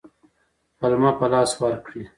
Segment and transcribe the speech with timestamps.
[0.79, 2.03] پلمه په لاس ورکړي.